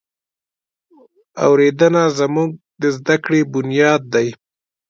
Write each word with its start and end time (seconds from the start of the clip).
اورېدنه 1.45 2.03
زموږ 2.19 2.49
د 2.81 2.83
زده 2.97 3.15
کړې 3.23 3.41
بنیاد 3.53 4.01
دی. 4.13 4.27